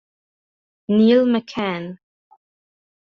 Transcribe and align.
Neil 0.89 1.25
McCann 1.29 2.01